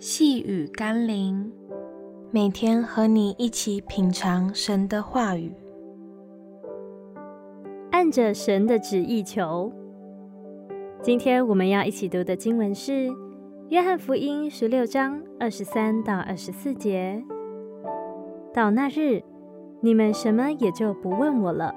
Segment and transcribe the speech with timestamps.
[0.00, 1.50] 细雨甘霖，
[2.30, 5.52] 每天和你一起品尝神的话语，
[7.90, 9.72] 按着神的旨意求。
[11.02, 13.08] 今天我们要一起读的经文是
[13.70, 17.20] 《约翰福音》十六章二十三到二十四节。
[18.54, 19.24] 到那日，
[19.80, 21.74] 你们什么也就不问我了。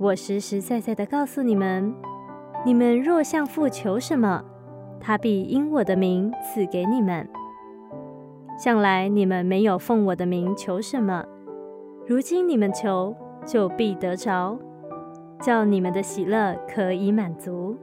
[0.00, 1.94] 我实实在在的告诉你们，
[2.64, 4.44] 你们若向父求什么，
[5.06, 7.28] 他必因我的名赐给你们。
[8.58, 11.24] 向来你们没有奉我的名求什么，
[12.08, 14.58] 如今你们求，就必得着，
[15.40, 17.76] 叫你们的喜乐可以满足。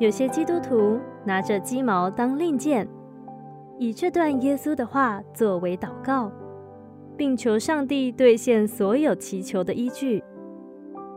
[0.00, 2.88] 有些基督徒拿着鸡毛当令箭，
[3.78, 6.32] 以这段耶稣的话作为祷告，
[7.16, 10.24] 并求上帝兑现所有祈求的依据，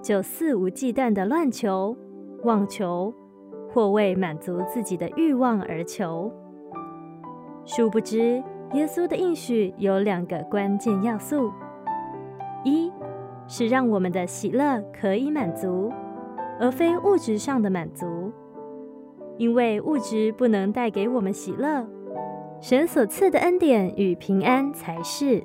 [0.04, 1.98] 就肆无忌惮地乱求、
[2.44, 3.12] 妄求。
[3.72, 6.32] 或为满足自己的欲望而求，
[7.66, 11.52] 殊不知耶稣的应许有两个关键要素：
[12.64, 12.92] 一
[13.48, 15.92] 是让我们的喜乐可以满足，
[16.60, 18.32] 而非物质上的满足，
[19.38, 21.88] 因为物质不能带给我们喜乐，
[22.60, 25.44] 神所赐的恩典与平安才是。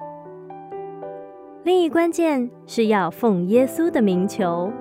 [1.62, 4.72] 另一关键是要奉耶稣的名求，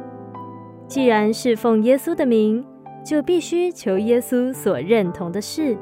[0.88, 2.66] 既然是奉耶稣的名。
[3.04, 5.78] 就必须求耶稣所认同的事，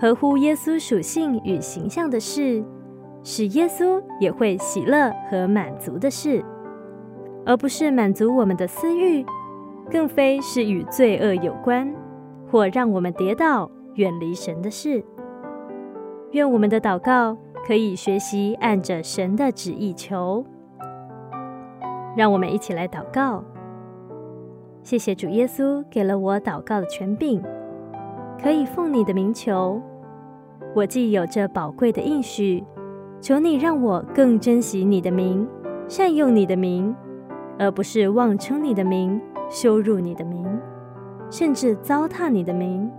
[0.00, 2.64] 合乎耶稣属性与形象的事，
[3.22, 6.44] 使耶稣也会喜乐和满足的事，
[7.46, 9.24] 而不是满足我们的私欲，
[9.90, 11.88] 更非是与罪恶有关
[12.50, 15.04] 或让我们跌倒远离神的事。
[16.32, 20.44] 愿我们的祷告可以学习按着神的旨意求。
[22.16, 23.44] 让我们一起来祷告。
[24.90, 27.40] 谢谢主耶稣给了我祷告的权柄，
[28.42, 29.80] 可以奉你的名求。
[30.74, 32.64] 我既有着宝贵的应许，
[33.20, 35.46] 求你让我更珍惜你的名，
[35.86, 36.92] 善用你的名，
[37.56, 40.44] 而不是妄称你的名，羞辱你的名，
[41.30, 42.90] 甚至糟蹋你的名。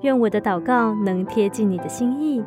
[0.00, 2.44] 愿我的祷告能贴近你的心意，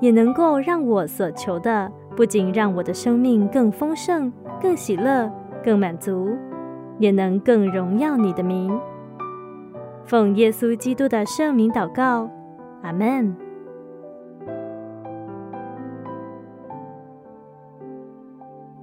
[0.00, 5.28] 也能够让我所求的，不仅让我的生命更丰盛、更喜乐、
[5.64, 6.28] 更满足。
[6.98, 8.78] 也能更荣耀你的名，
[10.04, 12.30] 奉耶稣基督的圣名祷告，
[12.82, 13.34] 阿门。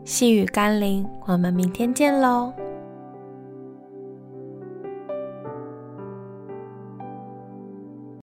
[0.04, 2.52] 细雨甘霖，我们明天见喽。